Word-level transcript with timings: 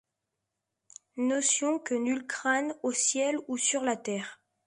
Notion 1.17 1.77
que 1.77 1.93
nul 1.93 2.25
crâne, 2.25 2.73
au 2.81 2.91
ciel 2.91 3.37
ou 3.47 3.55
sur 3.55 3.83
la 3.83 3.95
terre 3.95 4.41